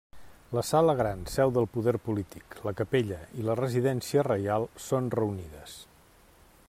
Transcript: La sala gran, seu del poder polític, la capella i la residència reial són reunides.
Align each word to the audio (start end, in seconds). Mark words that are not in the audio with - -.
La 0.57 0.61
sala 0.67 0.93
gran, 0.99 1.19
seu 1.33 1.51
del 1.57 1.67
poder 1.75 1.93
polític, 2.07 2.57
la 2.69 2.73
capella 2.79 3.21
i 3.43 3.47
la 3.51 3.57
residència 3.61 4.25
reial 4.29 4.67
són 4.87 5.13
reunides. 5.21 5.79